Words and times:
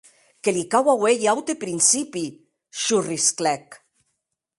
Que 0.45 0.51
li 0.53 0.61
cau 0.75 0.87
auer 0.93 1.11
un 1.17 1.27
aute 1.33 1.55
principi!, 1.63 2.23
sorrisclèc. 2.85 3.79